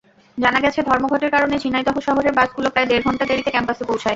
[0.37, 4.09] জানা গেছে, ধর্মঘটের কারণে ঝিনাইদহ শহরের বাসগুলো প্রায় দেড় ঘণ্টা দেরিতে ক্যাম্পাসে পৌঁছায়।